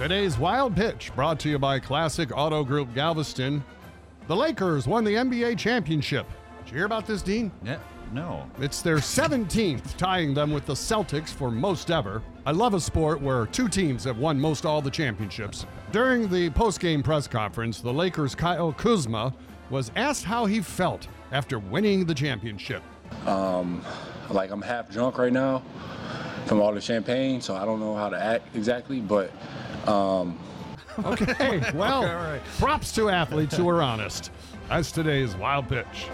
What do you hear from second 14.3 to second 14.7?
most